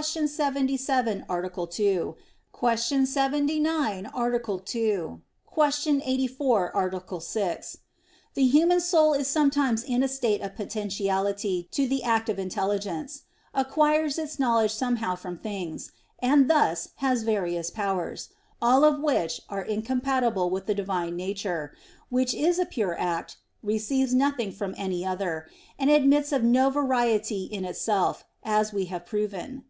[0.00, 1.48] 77, A.
[1.70, 2.16] 2;
[2.60, 2.76] Q.
[2.76, 4.38] 79, A.
[4.64, 5.78] 2; Q.
[5.86, 6.70] 84,
[7.14, 7.20] A.
[7.20, 7.76] 6),
[8.32, 13.24] the human soul is sometimes in a state of potentiality to the act of intelligence
[13.52, 18.30] acquires its knowledge somehow from things and thus has various powers;
[18.62, 21.74] all of which are incompatible with the Divine Nature,
[22.08, 27.44] Which is a pure act receives nothing from any other and admits of no variety
[27.44, 29.64] in itself, as we have proved (Q.